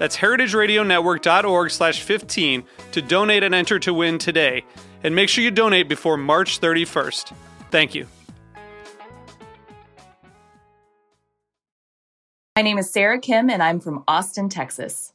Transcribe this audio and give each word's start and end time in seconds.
That's 0.00 0.16
heritageradionetwork.org 0.16 1.70
slash 1.70 2.00
15 2.00 2.64
to 2.92 3.02
donate 3.02 3.42
and 3.42 3.54
enter 3.54 3.78
to 3.80 3.92
win 3.92 4.16
today. 4.16 4.64
And 5.04 5.14
make 5.14 5.28
sure 5.28 5.44
you 5.44 5.50
donate 5.50 5.90
before 5.90 6.16
March 6.16 6.58
31st. 6.58 7.34
Thank 7.70 7.94
you. 7.94 8.06
My 12.56 12.62
name 12.62 12.78
is 12.78 12.90
Sarah 12.90 13.20
Kim, 13.20 13.50
and 13.50 13.62
I'm 13.62 13.78
from 13.78 14.02
Austin, 14.08 14.48
Texas. 14.48 15.12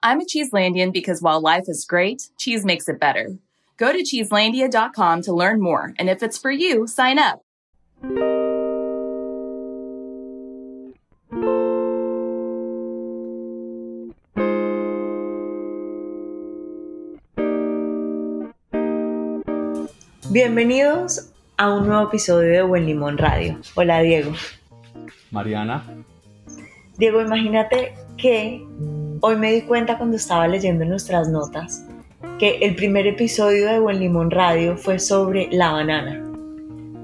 I'm 0.00 0.20
a 0.20 0.24
Cheeselandian 0.24 0.92
because 0.92 1.20
while 1.20 1.40
life 1.40 1.64
is 1.66 1.84
great, 1.84 2.22
cheese 2.38 2.64
makes 2.64 2.88
it 2.88 3.00
better. 3.00 3.36
Go 3.78 3.92
to 3.92 3.98
cheeselandia.com 3.98 5.22
to 5.22 5.32
learn 5.32 5.60
more, 5.60 5.92
and 5.98 6.08
if 6.08 6.22
it's 6.22 6.38
for 6.38 6.52
you, 6.52 6.86
sign 6.86 7.18
up. 7.18 7.40
Bienvenidos 20.32 21.32
a 21.56 21.74
un 21.74 21.88
nuevo 21.88 22.04
episodio 22.04 22.52
de 22.52 22.62
Buen 22.62 22.86
Limón 22.86 23.18
Radio. 23.18 23.58
Hola 23.74 23.98
Diego. 23.98 24.30
Mariana. 25.32 25.82
Diego, 26.98 27.20
imagínate 27.20 27.94
que 28.16 28.64
hoy 29.22 29.34
me 29.34 29.50
di 29.52 29.62
cuenta 29.62 29.98
cuando 29.98 30.16
estaba 30.16 30.46
leyendo 30.46 30.84
nuestras 30.84 31.28
notas 31.28 31.84
que 32.38 32.58
el 32.58 32.76
primer 32.76 33.08
episodio 33.08 33.66
de 33.66 33.80
Buen 33.80 33.98
Limón 33.98 34.30
Radio 34.30 34.76
fue 34.76 35.00
sobre 35.00 35.48
la 35.50 35.72
banana. 35.72 36.24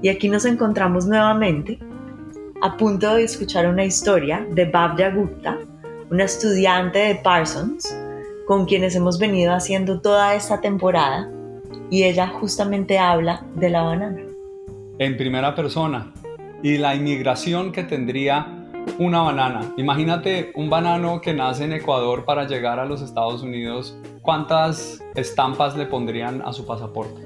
Y 0.01 0.07
aquí 0.07 0.29
nos 0.29 0.45
encontramos 0.45 1.05
nuevamente 1.05 1.79
a 2.61 2.77
punto 2.77 3.15
de 3.15 3.25
escuchar 3.25 3.67
una 3.67 3.83
historia 3.83 4.47
de 4.51 4.63
Bhavya 4.63 5.11
Gupta, 5.11 5.57
una 6.09 6.23
estudiante 6.23 6.99
de 6.99 7.15
Parsons, 7.15 7.93
con 8.45 8.65
quienes 8.65 8.95
hemos 8.95 9.19
venido 9.19 9.53
haciendo 9.53 9.99
toda 9.99 10.33
esta 10.33 10.61
temporada 10.61 11.29
y 11.89 12.03
ella 12.03 12.27
justamente 12.27 12.99
habla 12.99 13.45
de 13.55 13.69
la 13.69 13.81
banana. 13.83 14.21
En 14.99 15.17
primera 15.17 15.55
persona. 15.55 16.13
Y 16.63 16.77
la 16.77 16.95
inmigración 16.95 17.71
que 17.71 17.83
tendría 17.83 18.57
una 18.97 19.21
banana. 19.21 19.73
Imagínate 19.77 20.51
un 20.55 20.69
banano 20.69 21.21
que 21.21 21.33
nace 21.33 21.65
en 21.65 21.73
Ecuador 21.73 22.25
para 22.25 22.47
llegar 22.47 22.79
a 22.79 22.85
los 22.85 23.01
Estados 23.01 23.43
Unidos. 23.43 23.95
¿Cuántas 24.21 25.03
estampas 25.15 25.77
le 25.77 25.85
pondrían 25.85 26.41
a 26.41 26.53
su 26.53 26.65
pasaporte? 26.65 27.21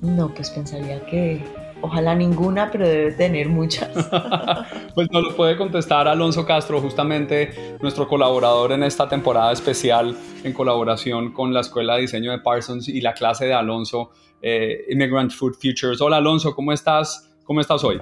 No, 0.00 0.28
pues 0.28 0.50
pensaría 0.50 1.04
que 1.06 1.44
Ojalá 1.80 2.14
ninguna, 2.14 2.70
pero 2.70 2.88
debe 2.88 3.12
tener 3.12 3.48
muchas. 3.48 3.88
pues 4.94 5.08
nos 5.12 5.22
lo 5.22 5.36
puede 5.36 5.56
contestar 5.56 6.08
Alonso 6.08 6.44
Castro, 6.44 6.80
justamente 6.80 7.76
nuestro 7.80 8.08
colaborador 8.08 8.72
en 8.72 8.82
esta 8.82 9.08
temporada 9.08 9.52
especial 9.52 10.16
en 10.42 10.52
colaboración 10.52 11.32
con 11.32 11.54
la 11.54 11.60
Escuela 11.60 11.94
de 11.94 12.02
Diseño 12.02 12.32
de 12.32 12.40
Parsons 12.40 12.88
y 12.88 13.00
la 13.00 13.14
clase 13.14 13.46
de 13.46 13.54
Alonso, 13.54 14.10
eh, 14.42 14.86
Immigrant 14.88 15.30
Food 15.30 15.54
Futures. 15.54 16.00
Hola 16.00 16.16
Alonso, 16.16 16.52
¿cómo 16.54 16.72
estás? 16.72 17.32
¿Cómo 17.44 17.60
estás 17.60 17.84
hoy? 17.84 18.00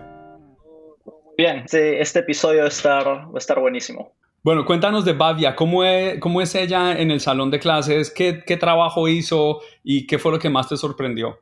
Bien, 1.37 1.59
este, 1.67 2.01
este 2.01 2.21
episodio 2.21 2.61
va 2.61 2.65
a, 2.65 2.69
estar, 2.69 3.07
va 3.07 3.31
a 3.35 3.39
estar 3.39 3.61
buenísimo. 3.61 4.13
Bueno, 4.43 4.65
cuéntanos 4.65 5.05
de 5.05 5.13
Bavia, 5.13 5.55
¿cómo 5.55 5.85
es, 5.85 6.19
cómo 6.19 6.41
es 6.41 6.55
ella 6.55 6.99
en 6.99 7.11
el 7.11 7.21
salón 7.21 7.51
de 7.51 7.59
clases? 7.59 8.11
¿Qué, 8.11 8.43
¿Qué 8.47 8.57
trabajo 8.57 9.07
hizo 9.07 9.61
y 9.83 10.07
qué 10.07 10.19
fue 10.19 10.33
lo 10.33 10.39
que 10.39 10.49
más 10.49 10.69
te 10.69 10.79
sorprendió? 10.79 11.41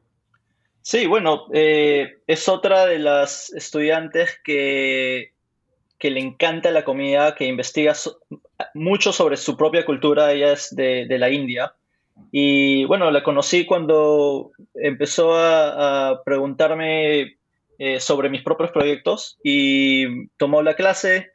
Sí, 0.87 1.07
bueno, 1.07 1.47
eh, 1.55 2.19
es 2.27 2.47
otra 2.47 2.85
de 2.85 2.99
las 2.99 3.51
estudiantes 3.55 4.39
que, 4.45 5.33
que, 5.99 6.11
le 6.11 6.21
encanta 6.21 6.71
la 6.73 6.85
comida, 6.85 7.35
que 7.35 7.47
investiga 7.47 7.95
mucho 8.75 9.11
sobre 9.11 9.39
su 9.39 9.57
propia 9.57 9.87
cultura, 9.87 10.31
ella 10.31 10.53
es 10.53 10.77
de, 10.77 11.07
la 11.19 11.31
India. 11.31 11.73
Y 12.31 12.85
bueno, 12.85 13.11
la 13.11 13.23
conocí 13.23 13.65
cuando 13.65 14.51
empezó 14.75 15.35
a, 15.39 16.21
preguntarme 16.23 17.39
eh, 17.79 17.99
sobre 17.99 18.29
mis 18.29 18.43
propios 18.43 18.71
proyectos 18.71 19.39
y 19.43 20.27
tomó 20.37 20.61
la 20.61 20.77
clase 20.77 21.31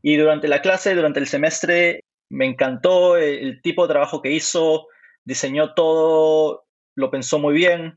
y 0.00 0.16
durante 0.16 0.48
la 0.48 0.62
clase, 0.62 0.94
durante 0.94 1.20
el 1.20 1.26
semestre, 1.26 2.02
me 2.30 2.46
encantó 2.46 3.18
el 3.18 3.60
tipo 3.60 3.82
de 3.82 3.92
trabajo 3.92 4.22
que 4.22 4.32
hizo, 4.32 4.86
diseñó 5.26 5.74
todo, 5.74 6.64
lo 6.94 7.10
pensó 7.10 7.38
muy 7.38 7.52
bien. 7.52 7.94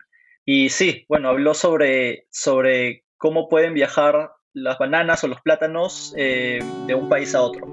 Y 0.51 0.69
sí, 0.69 1.05
bueno, 1.07 1.29
habló 1.29 1.53
sobre, 1.53 2.25
sobre 2.31 3.03
cómo 3.17 3.49
pueden 3.49 3.75
viajar 3.75 4.31
las 4.51 4.79
bananas 4.79 5.23
o 5.23 5.27
los 5.27 5.39
plátanos 5.41 6.11
eh, 6.17 6.57
de 6.87 6.95
un 6.95 7.07
país 7.07 7.35
a 7.35 7.43
otro. 7.43 7.67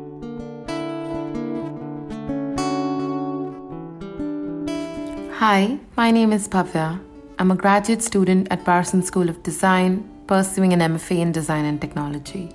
Hi, 5.40 5.80
my 5.96 6.12
name 6.12 6.34
is 6.34 6.46
Bhavya. 6.50 7.00
I'm 7.38 7.50
a 7.50 7.56
graduate 7.56 8.02
student 8.02 8.46
at 8.50 8.62
Parsons 8.66 9.06
School 9.06 9.30
of 9.30 9.42
Design, 9.42 10.04
pursuing 10.26 10.74
an 10.74 10.80
MFA 10.80 11.20
in 11.20 11.32
Design 11.32 11.64
and 11.64 11.80
Technology. 11.80 12.50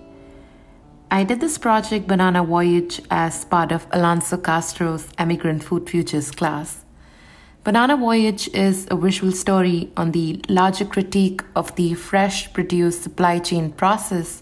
I 1.10 1.24
did 1.24 1.40
this 1.40 1.58
project 1.58 2.06
Banana 2.06 2.44
Voyage 2.44 3.02
as 3.10 3.44
part 3.46 3.72
of 3.72 3.88
Alonso 3.92 4.38
Castro's 4.38 5.08
Immigrant 5.18 5.64
Food 5.64 5.90
Futures 5.90 6.30
class. 6.30 6.86
Banana 7.64 7.96
Voyage 7.96 8.48
is 8.56 8.88
a 8.90 8.96
visual 8.96 9.32
story 9.32 9.92
on 9.96 10.14
the 10.14 10.42
larger 10.50 10.84
critique 10.84 11.44
of 11.56 11.76
the 11.76 11.94
fresh 11.94 12.52
produce 12.54 13.00
supply 13.00 13.38
chain 13.38 13.72
process 13.72 14.42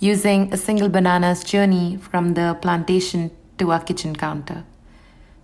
using 0.00 0.52
a 0.52 0.56
single 0.56 0.88
banana's 0.88 1.44
journey 1.44 1.96
from 1.98 2.34
the 2.34 2.58
plantation 2.60 3.30
to 3.58 3.70
our 3.70 3.78
kitchen 3.78 4.16
counter. 4.16 4.64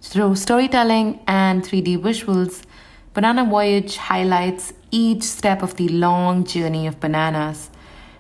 Through 0.02 0.34
storytelling 0.34 1.20
and 1.28 1.62
3D 1.62 1.98
visuals, 1.98 2.64
Banana 3.12 3.44
Voyage 3.44 3.96
highlights 3.96 4.72
each 4.90 5.22
step 5.22 5.62
of 5.62 5.76
the 5.76 5.86
long 5.86 6.42
journey 6.42 6.88
of 6.88 6.98
bananas 6.98 7.70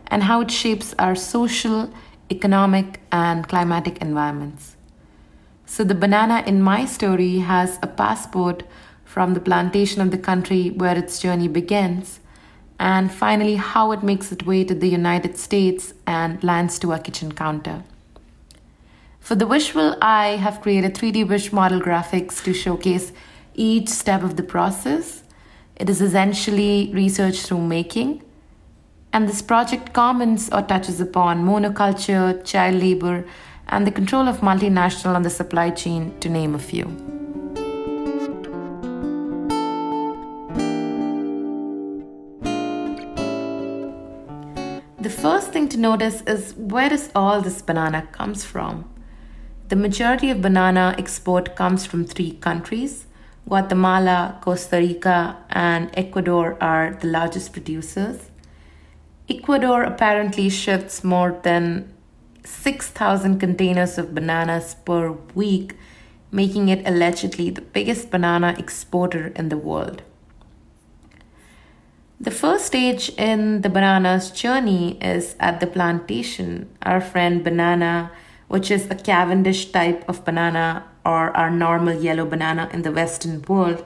and 0.06 0.22
how 0.22 0.40
it 0.42 0.52
shapes 0.52 0.94
our 1.00 1.16
social, 1.16 1.92
economic, 2.30 3.00
and 3.10 3.48
climatic 3.48 3.98
environments. 4.00 4.76
So, 5.66 5.82
the 5.82 5.94
banana 5.94 6.44
in 6.46 6.62
my 6.62 6.84
story 6.84 7.38
has 7.38 7.80
a 7.82 7.88
passport 7.88 8.62
from 9.04 9.34
the 9.34 9.40
plantation 9.40 10.00
of 10.00 10.10
the 10.10 10.18
country 10.18 10.70
where 10.70 10.96
its 10.96 11.20
journey 11.20 11.48
begins, 11.48 12.20
and 12.78 13.12
finally, 13.12 13.54
how 13.54 13.92
it 13.92 14.02
makes 14.02 14.32
its 14.32 14.44
way 14.44 14.64
to 14.64 14.74
the 14.74 14.88
United 14.88 15.38
States 15.38 15.94
and 16.06 16.42
lands 16.42 16.78
to 16.80 16.92
our 16.92 16.98
kitchen 16.98 17.32
counter. 17.32 17.84
For 19.20 19.34
the 19.34 19.46
visual, 19.46 19.96
I 20.02 20.36
have 20.36 20.60
created 20.60 20.94
3D 20.94 21.26
wish 21.26 21.52
model 21.52 21.80
graphics 21.80 22.42
to 22.44 22.52
showcase 22.52 23.12
each 23.54 23.88
step 23.88 24.22
of 24.22 24.36
the 24.36 24.42
process. 24.42 25.22
It 25.76 25.88
is 25.88 26.02
essentially 26.02 26.90
research 26.92 27.38
through 27.40 27.62
making. 27.62 28.22
And 29.14 29.28
this 29.28 29.40
project 29.40 29.92
comments 29.92 30.50
or 30.52 30.60
touches 30.60 31.00
upon 31.00 31.44
monoculture, 31.44 32.44
child 32.44 32.82
labor, 32.82 33.24
and 33.68 33.86
the 33.86 33.92
control 33.92 34.28
of 34.28 34.40
multinational 34.40 35.14
on 35.14 35.22
the 35.22 35.30
supply 35.30 35.70
chain, 35.70 36.18
to 36.20 36.28
name 36.28 36.54
a 36.54 36.58
few. 36.58 37.23
The 45.04 45.10
first 45.10 45.52
thing 45.52 45.68
to 45.68 45.76
notice 45.76 46.22
is 46.22 46.54
where 46.56 46.88
does 46.88 47.10
all 47.14 47.42
this 47.42 47.60
banana 47.60 48.08
comes 48.10 48.42
from? 48.42 48.90
The 49.68 49.76
majority 49.76 50.30
of 50.30 50.40
banana 50.40 50.94
export 50.96 51.54
comes 51.56 51.84
from 51.84 52.06
three 52.06 52.30
countries, 52.30 53.04
Guatemala, 53.46 54.38
Costa 54.40 54.78
Rica, 54.78 55.36
and 55.50 55.90
Ecuador 55.92 56.56
are 56.58 56.96
the 56.98 57.08
largest 57.08 57.52
producers. 57.52 58.30
Ecuador 59.28 59.82
apparently 59.82 60.48
ships 60.48 61.04
more 61.04 61.38
than 61.42 61.92
6,000 62.46 63.38
containers 63.38 63.98
of 63.98 64.14
bananas 64.14 64.74
per 64.86 65.12
week, 65.34 65.74
making 66.32 66.70
it 66.70 66.82
allegedly 66.88 67.50
the 67.50 67.60
biggest 67.60 68.10
banana 68.10 68.54
exporter 68.58 69.34
in 69.36 69.50
the 69.50 69.58
world. 69.58 70.00
The 72.24 72.30
first 72.30 72.64
stage 72.64 73.10
in 73.18 73.60
the 73.60 73.68
banana's 73.68 74.30
journey 74.30 74.96
is 75.02 75.36
at 75.40 75.60
the 75.60 75.66
plantation. 75.66 76.74
Our 76.80 76.98
friend 76.98 77.44
banana, 77.44 78.12
which 78.48 78.70
is 78.70 78.86
a 78.90 78.94
Cavendish 78.94 79.72
type 79.72 80.08
of 80.08 80.24
banana 80.24 80.86
or 81.04 81.36
our 81.36 81.50
normal 81.50 81.92
yellow 81.92 82.24
banana 82.24 82.70
in 82.72 82.80
the 82.80 82.92
Western 82.92 83.42
world, 83.42 83.84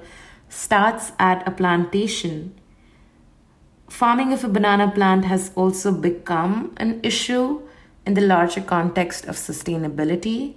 starts 0.48 1.10
at 1.18 1.48
a 1.48 1.50
plantation. 1.50 2.54
Farming 3.88 4.32
of 4.32 4.44
a 4.44 4.48
banana 4.48 4.88
plant 4.88 5.24
has 5.24 5.50
also 5.56 5.90
become 5.90 6.72
an 6.76 7.00
issue 7.02 7.60
in 8.06 8.14
the 8.14 8.20
larger 8.20 8.60
context 8.60 9.24
of 9.24 9.34
sustainability. 9.34 10.54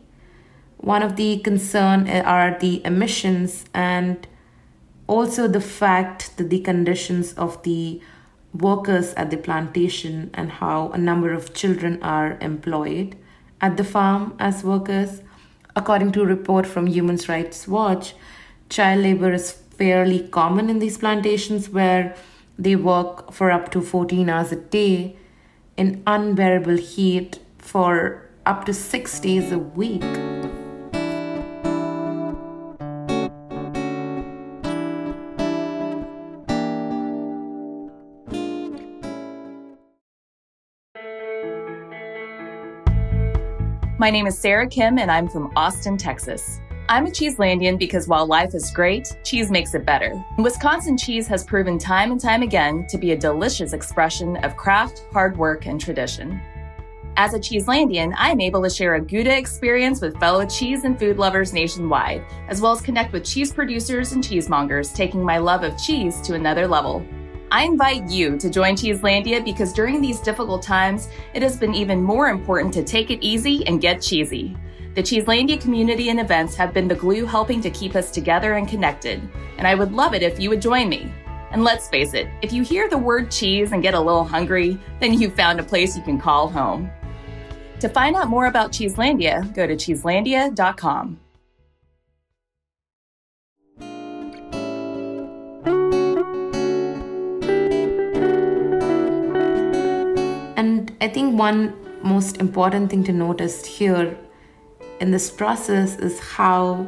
One 0.78 1.02
of 1.02 1.16
the 1.16 1.40
concern 1.40 2.06
eh, 2.06 2.22
are 2.22 2.60
the 2.60 2.86
emissions 2.86 3.66
and 3.74 4.28
also 5.12 5.46
the 5.46 5.60
fact 5.60 6.38
that 6.38 6.50
the 6.50 6.60
conditions 6.60 7.34
of 7.34 7.62
the 7.64 8.02
workers 8.54 9.14
at 9.16 9.30
the 9.30 9.36
plantation 9.36 10.30
and 10.34 10.50
how 10.50 10.90
a 10.92 10.98
number 10.98 11.34
of 11.34 11.54
children 11.54 12.02
are 12.02 12.38
employed 12.40 13.18
at 13.60 13.76
the 13.76 13.84
farm 13.84 14.34
as 14.40 14.64
workers. 14.64 15.22
According 15.76 16.14
to 16.14 16.22
a 16.22 16.26
report 16.26 16.66
from 16.66 16.88
Human 16.88 17.20
Rights 17.28 17.68
Watch, 17.68 18.14
child 18.70 19.04
labor 19.04 19.34
is 19.34 19.52
fairly 19.52 20.30
common 20.30 20.70
in 20.70 20.80
these 20.80 20.98
plantations 20.98 21.70
where 21.70 22.16
they 22.58 22.78
work 22.78 23.34
for 23.34 23.52
up 23.52 23.70
to 23.72 23.82
14 23.82 24.30
hours 24.30 24.54
a 24.54 24.56
day 24.56 25.18
in 25.76 26.04
unbearable 26.08 26.78
heat 26.78 27.40
for 27.58 28.30
up 28.46 28.64
to 28.66 28.74
six 28.74 29.20
days 29.20 29.52
a 29.52 29.60
week. 29.60 30.31
My 44.02 44.10
name 44.10 44.26
is 44.26 44.36
Sarah 44.36 44.68
Kim, 44.68 44.98
and 44.98 45.12
I'm 45.12 45.30
from 45.30 45.54
Austin, 45.56 45.96
Texas. 45.96 46.60
I'm 46.90 47.06
a 47.06 47.12
Cheeselandian 47.12 47.78
because 47.78 48.08
while 48.08 48.26
life 48.26 48.56
is 48.56 48.72
great, 48.72 49.16
cheese 49.24 49.52
makes 49.52 49.76
it 49.76 49.86
better. 49.86 50.20
Wisconsin 50.40 50.98
cheese 50.98 51.28
has 51.28 51.44
proven 51.44 51.78
time 51.78 52.12
and 52.12 52.20
time 52.20 52.42
again 52.42 52.88
to 52.88 52.98
be 52.98 53.12
a 53.12 53.16
delicious 53.16 53.74
expression 53.74 54.38
of 54.38 54.58
craft, 54.58 55.06
hard 55.14 55.38
work, 55.38 55.68
and 55.68 55.80
tradition. 55.80 56.42
As 57.16 57.36
a 57.36 57.40
Cheeselandian, 57.40 58.16
I'm 58.18 58.42
able 58.42 58.64
to 58.64 58.72
share 58.72 58.96
a 58.96 59.00
Gouda 59.00 59.38
experience 59.38 60.02
with 60.02 60.20
fellow 60.20 60.48
cheese 60.48 60.84
and 60.84 60.98
food 60.98 61.18
lovers 61.18 61.54
nationwide, 61.54 62.26
as 62.48 62.60
well 62.60 62.72
as 62.72 62.82
connect 62.82 63.14
with 63.14 63.24
cheese 63.24 63.54
producers 63.54 64.14
and 64.14 64.24
cheesemongers, 64.24 64.96
taking 64.96 65.24
my 65.24 65.38
love 65.38 65.62
of 65.62 65.78
cheese 65.78 66.20
to 66.22 66.34
another 66.34 66.68
level. 66.68 67.06
I 67.52 67.66
invite 67.66 68.10
you 68.10 68.38
to 68.38 68.50
join 68.50 68.76
Cheeselandia 68.76 69.44
because 69.44 69.74
during 69.74 70.00
these 70.00 70.22
difficult 70.22 70.64
times, 70.64 71.10
it 71.34 71.42
has 71.42 71.58
been 71.58 71.76
even 71.76 72.02
more 72.02 72.30
important 72.30 72.74
to 72.76 72.84
take 72.84 73.12
it 73.12 73.22
easy 73.22 73.68
and 73.68 73.82
get 73.82 74.02
cheesy. 74.02 74.56
The 74.96 75.04
Cheeselandia 75.04 75.60
community 75.60 76.08
and 76.08 76.22
events 76.22 76.56
have 76.56 76.74
been 76.74 76.88
the 76.88 76.96
glue 76.96 77.26
helping 77.26 77.60
to 77.60 77.70
keep 77.70 77.94
us 77.98 78.10
together 78.10 78.54
and 78.54 78.70
connected, 78.70 79.22
and 79.58 79.68
I 79.68 79.76
would 79.76 79.92
love 79.92 80.14
it 80.14 80.24
if 80.24 80.40
you 80.40 80.50
would 80.50 80.62
join 80.62 80.88
me. 80.88 81.12
And 81.52 81.66
let's 81.66 81.90
face 81.90 82.14
it, 82.14 82.30
if 82.42 82.54
you 82.54 82.64
hear 82.64 82.90
the 82.90 82.98
word 82.98 83.30
cheese 83.30 83.74
and 83.74 83.84
get 83.84 83.96
a 83.96 84.00
little 84.00 84.24
hungry, 84.24 84.80
then 85.02 85.20
you've 85.20 85.36
found 85.36 85.60
a 85.60 85.64
place 85.64 85.98
you 85.98 86.04
can 86.04 86.22
call 86.22 86.48
home. 86.48 86.90
To 87.82 87.90
find 87.90 88.16
out 88.16 88.30
more 88.30 88.46
about 88.46 88.72
Cheeselandia, 88.72 89.54
go 89.54 89.68
to 89.68 89.76
cheeselandia.com. 89.76 91.20
I 101.02 101.08
think 101.08 101.36
one 101.36 101.74
most 102.04 102.38
important 102.38 102.92
thing 102.92 103.04
to 103.06 103.12
notice 103.12 103.66
here 103.66 104.16
in 105.00 105.10
this 105.10 105.32
process 105.32 105.98
is 105.98 106.20
how 106.20 106.88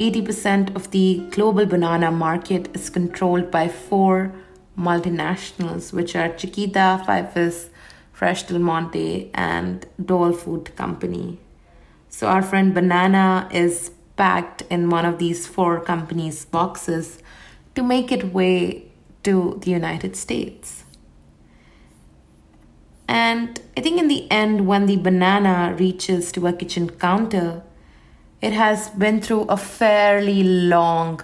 80% 0.00 0.74
of 0.74 0.90
the 0.90 1.24
global 1.30 1.64
banana 1.66 2.10
market 2.10 2.74
is 2.74 2.90
controlled 2.90 3.52
by 3.52 3.68
four 3.68 4.34
multinationals, 4.76 5.92
which 5.92 6.16
are 6.16 6.30
Chiquita, 6.30 7.04
Fyffes, 7.06 7.68
Fresh 8.12 8.48
Del 8.48 8.58
Monte, 8.58 9.30
and 9.32 9.86
Dole 10.04 10.32
Food 10.32 10.74
Company. 10.74 11.38
So 12.08 12.26
our 12.26 12.42
friend 12.42 12.74
Banana 12.74 13.48
is 13.52 13.92
packed 14.16 14.62
in 14.70 14.90
one 14.90 15.04
of 15.04 15.18
these 15.18 15.46
four 15.46 15.78
companies' 15.78 16.44
boxes 16.44 17.20
to 17.76 17.84
make 17.84 18.10
it 18.10 18.34
way 18.34 18.86
to 19.22 19.60
the 19.62 19.70
United 19.70 20.16
States. 20.16 20.81
And 23.12 23.60
I 23.76 23.82
think 23.82 24.00
in 24.00 24.08
the 24.08 24.26
end, 24.30 24.66
when 24.66 24.86
the 24.86 24.96
banana 24.96 25.76
reaches 25.78 26.32
to 26.32 26.46
a 26.46 26.52
kitchen 26.54 26.88
counter, 26.88 27.62
it 28.40 28.54
has 28.54 28.88
been 28.88 29.20
through 29.20 29.42
a 29.50 29.58
fairly 29.58 30.42
long 30.42 31.20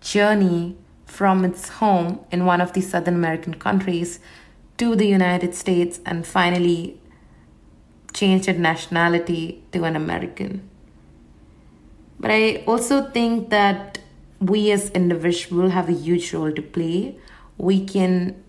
journey 0.00 0.76
from 1.06 1.44
its 1.44 1.68
home 1.68 2.18
in 2.32 2.46
one 2.46 2.60
of 2.60 2.72
the 2.72 2.80
Southern 2.80 3.14
American 3.14 3.54
countries 3.54 4.18
to 4.78 4.96
the 4.96 5.06
United 5.06 5.54
States 5.54 6.00
and 6.04 6.26
finally 6.26 7.00
changed 8.12 8.48
its 8.48 8.58
nationality 8.58 9.62
to 9.70 9.84
an 9.84 9.94
American. 9.94 10.68
But 12.18 12.32
I 12.32 12.64
also 12.66 13.08
think 13.08 13.50
that 13.50 14.00
we 14.40 14.72
as 14.72 14.90
individuals 14.90 15.70
have 15.74 15.88
a 15.88 15.92
huge 15.92 16.34
role 16.34 16.50
to 16.50 16.60
play. 16.60 17.18
We 17.56 17.86
can 17.86 18.42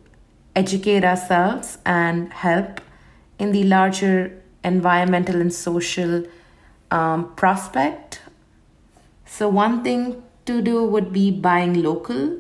educate 0.56 1.04
ourselves 1.04 1.78
and 1.86 2.32
help 2.34 2.82
in 3.40 3.52
the 3.52 3.64
larger 3.64 4.42
environmental 4.64 5.42
and 5.42 5.54
social 5.54 6.24
um, 6.92 7.34
prospect. 7.36 8.22
So, 9.26 9.48
one 9.48 9.84
thing 9.84 10.22
to 10.46 10.62
do 10.62 10.84
would 10.84 11.14
be 11.14 11.32
buying 11.32 11.82
local. 11.82 12.40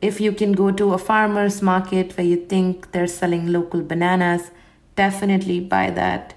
If 0.00 0.20
you 0.20 0.32
can 0.32 0.52
go 0.52 0.70
to 0.70 0.92
a 0.94 0.98
farmer's 0.98 1.60
market 1.60 2.16
where 2.16 2.26
you 2.26 2.36
think 2.36 2.92
they're 2.92 3.06
selling 3.06 3.52
local 3.52 3.82
bananas, 3.82 4.50
definitely 4.96 5.60
buy 5.60 5.90
that. 5.90 6.34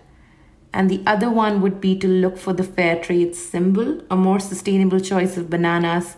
And 0.74 0.90
the 0.90 1.04
other 1.06 1.30
one 1.30 1.62
would 1.62 1.80
be 1.80 1.98
to 2.00 2.08
look 2.08 2.38
for 2.38 2.52
the 2.52 2.64
fair 2.64 3.02
trade 3.02 3.36
symbol. 3.36 4.02
A 4.10 4.16
more 4.16 4.40
sustainable 4.40 5.00
choice 5.00 5.38
of 5.38 5.50
bananas 5.50 6.18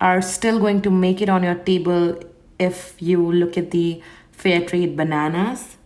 are 0.00 0.22
still 0.22 0.58
going 0.58 0.82
to 0.82 0.90
make 0.90 1.20
it 1.20 1.28
on 1.28 1.42
your 1.42 1.54
table 1.54 2.18
if 2.62 2.94
you 3.00 3.20
look 3.32 3.58
at 3.58 3.70
the 3.70 4.02
fair 4.30 4.64
trade 4.64 4.96
bananas. 4.96 5.76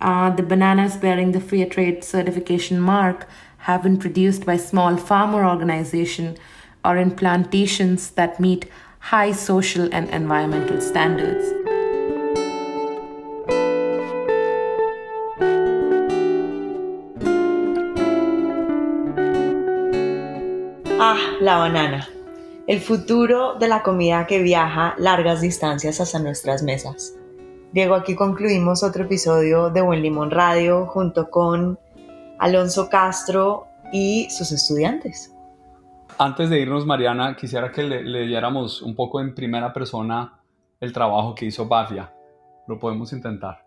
Uh, 0.00 0.30
the 0.30 0.42
bananas 0.42 0.96
bearing 0.96 1.32
the 1.32 1.40
fair 1.40 1.66
trade 1.66 2.04
certification 2.04 2.80
mark 2.80 3.26
have 3.58 3.82
been 3.82 3.96
produced 3.96 4.44
by 4.44 4.56
small 4.56 4.96
farmer 4.96 5.44
organization 5.44 6.36
or 6.84 6.96
in 6.96 7.10
plantations 7.10 8.10
that 8.10 8.38
meet 8.38 8.66
high 9.10 9.32
social 9.32 9.88
and 9.92 10.08
environmental 10.10 10.80
standards. 10.80 11.44
Ah, 20.98 21.36
la 21.40 21.58
banana. 21.68 22.15
El 22.66 22.80
futuro 22.80 23.54
de 23.54 23.68
la 23.68 23.82
comida 23.82 24.26
que 24.26 24.42
viaja 24.42 24.94
largas 24.98 25.40
distancias 25.40 26.00
hasta 26.00 26.18
nuestras 26.18 26.64
mesas. 26.64 27.14
Diego, 27.72 27.94
aquí 27.94 28.16
concluimos 28.16 28.82
otro 28.82 29.04
episodio 29.04 29.70
de 29.70 29.82
Buen 29.82 30.02
Limón 30.02 30.30
Radio 30.32 30.86
junto 30.86 31.30
con 31.30 31.78
Alonso 32.38 32.88
Castro 32.88 33.68
y 33.92 34.28
sus 34.30 34.50
estudiantes. 34.50 35.32
Antes 36.18 36.50
de 36.50 36.58
irnos, 36.58 36.86
Mariana, 36.86 37.36
quisiera 37.36 37.70
que 37.70 37.84
le 37.84 38.02
leyéramos 38.02 38.82
un 38.82 38.96
poco 38.96 39.20
en 39.20 39.34
primera 39.34 39.72
persona 39.72 40.40
el 40.80 40.92
trabajo 40.92 41.34
que 41.34 41.46
hizo 41.46 41.66
Bafia. 41.66 42.12
Lo 42.66 42.80
podemos 42.80 43.12
intentar. 43.12 43.64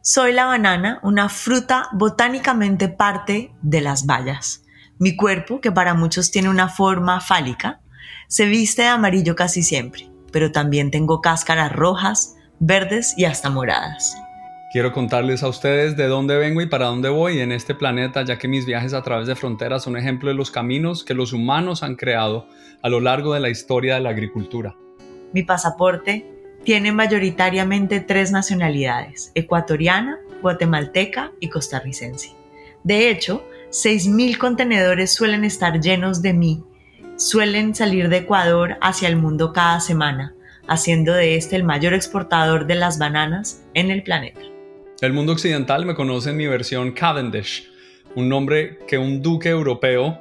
Soy 0.00 0.32
la 0.32 0.46
banana, 0.46 1.00
una 1.02 1.28
fruta 1.28 1.88
botánicamente 1.92 2.88
parte 2.88 3.52
de 3.60 3.80
las 3.82 4.06
bayas. 4.06 4.64
Mi 4.98 5.16
cuerpo, 5.16 5.60
que 5.60 5.70
para 5.70 5.94
muchos 5.94 6.30
tiene 6.30 6.48
una 6.48 6.68
forma 6.68 7.20
fálica, 7.20 7.80
se 8.28 8.46
viste 8.46 8.82
de 8.82 8.88
amarillo 8.88 9.34
casi 9.36 9.62
siempre, 9.62 10.08
pero 10.30 10.52
también 10.52 10.90
tengo 10.90 11.20
cáscaras 11.20 11.72
rojas, 11.72 12.36
verdes 12.58 13.14
y 13.16 13.24
hasta 13.24 13.50
moradas. 13.50 14.16
Quiero 14.72 14.92
contarles 14.92 15.42
a 15.42 15.48
ustedes 15.48 15.98
de 15.98 16.06
dónde 16.06 16.38
vengo 16.38 16.62
y 16.62 16.66
para 16.66 16.86
dónde 16.86 17.10
voy 17.10 17.40
en 17.40 17.52
este 17.52 17.74
planeta, 17.74 18.24
ya 18.24 18.38
que 18.38 18.48
mis 18.48 18.64
viajes 18.64 18.94
a 18.94 19.02
través 19.02 19.26
de 19.26 19.36
fronteras 19.36 19.82
son 19.82 19.98
ejemplo 19.98 20.30
de 20.30 20.34
los 20.34 20.50
caminos 20.50 21.04
que 21.04 21.12
los 21.12 21.34
humanos 21.34 21.82
han 21.82 21.94
creado 21.94 22.46
a 22.80 22.88
lo 22.88 23.00
largo 23.00 23.34
de 23.34 23.40
la 23.40 23.50
historia 23.50 23.96
de 23.96 24.00
la 24.00 24.08
agricultura. 24.08 24.74
Mi 25.34 25.42
pasaporte 25.42 26.26
tiene 26.64 26.90
mayoritariamente 26.90 28.00
tres 28.00 28.32
nacionalidades, 28.32 29.30
ecuatoriana, 29.34 30.18
guatemalteca 30.40 31.32
y 31.38 31.50
costarricense. 31.50 32.30
De 32.82 33.10
hecho, 33.10 33.44
6.000 33.70 34.38
contenedores 34.38 35.12
suelen 35.12 35.44
estar 35.44 35.80
llenos 35.80 36.22
de 36.22 36.32
mí, 36.32 36.64
suelen 37.22 37.72
salir 37.72 38.08
de 38.08 38.18
Ecuador 38.18 38.78
hacia 38.80 39.08
el 39.08 39.14
mundo 39.14 39.52
cada 39.52 39.78
semana, 39.78 40.34
haciendo 40.66 41.12
de 41.12 41.36
este 41.36 41.54
el 41.54 41.62
mayor 41.62 41.94
exportador 41.94 42.66
de 42.66 42.74
las 42.74 42.98
bananas 42.98 43.62
en 43.74 43.92
el 43.92 44.02
planeta. 44.02 44.40
El 45.00 45.12
mundo 45.12 45.32
occidental 45.32 45.86
me 45.86 45.94
conoce 45.94 46.30
en 46.30 46.36
mi 46.36 46.48
versión 46.48 46.90
Cavendish, 46.90 47.70
un 48.16 48.28
nombre 48.28 48.80
que 48.88 48.98
un 48.98 49.22
duque 49.22 49.50
europeo 49.50 50.18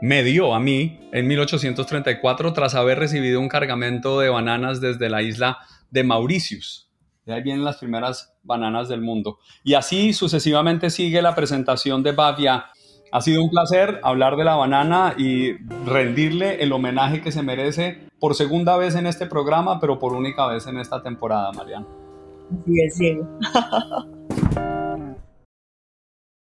me 0.00 0.22
dio 0.22 0.54
a 0.54 0.60
mí 0.60 0.98
en 1.12 1.26
1834 1.26 2.54
tras 2.54 2.74
haber 2.74 2.98
recibido 2.98 3.40
un 3.40 3.48
cargamento 3.48 4.18
de 4.18 4.30
bananas 4.30 4.80
desde 4.80 5.10
la 5.10 5.20
isla 5.20 5.58
de 5.90 6.02
Mauritius. 6.02 6.90
De 7.26 7.34
ahí 7.34 7.42
vienen 7.42 7.64
las 7.64 7.76
primeras 7.76 8.34
bananas 8.42 8.88
del 8.88 9.02
mundo. 9.02 9.38
Y 9.64 9.74
así 9.74 10.14
sucesivamente 10.14 10.88
sigue 10.88 11.20
la 11.20 11.34
presentación 11.34 12.02
de 12.02 12.12
Bavia. 12.12 12.70
Ha 13.10 13.20
sido 13.20 13.42
un 13.42 13.50
placer 13.50 14.00
hablar 14.02 14.36
de 14.36 14.44
la 14.44 14.56
banana 14.56 15.14
y 15.16 15.54
rendirle 15.86 16.62
el 16.62 16.72
homenaje 16.72 17.22
que 17.22 17.32
se 17.32 17.42
merece 17.42 17.98
por 18.18 18.34
segunda 18.34 18.76
vez 18.76 18.94
en 18.96 19.06
este 19.06 19.26
programa, 19.26 19.80
pero 19.80 19.98
por 19.98 20.12
única 20.12 20.46
vez 20.46 20.66
en 20.66 20.78
esta 20.78 21.02
temporada, 21.02 21.52
Mariana. 21.52 21.86
Así 22.60 22.80
es, 22.82 22.98
Diego. 22.98 23.26